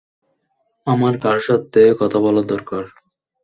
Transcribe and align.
আমার 0.87 1.13
কারো 1.23 1.41
সাথে 1.41 1.81
কথা 1.99 2.17
বলা 2.19 2.41
দরকার! 2.43 2.83